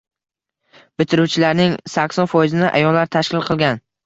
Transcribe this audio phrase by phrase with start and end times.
[1.01, 3.85] Bitiruvchilarning sakson foizini ayollar tashkil qilgan.